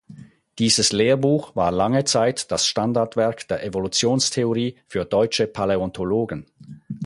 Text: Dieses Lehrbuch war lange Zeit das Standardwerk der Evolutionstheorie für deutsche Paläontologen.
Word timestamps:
Dieses 0.57 0.93
Lehrbuch 0.93 1.55
war 1.55 1.69
lange 1.71 2.05
Zeit 2.05 2.49
das 2.51 2.65
Standardwerk 2.65 3.47
der 3.47 3.63
Evolutionstheorie 3.63 4.79
für 4.87 5.05
deutsche 5.05 5.45
Paläontologen. 5.45 6.47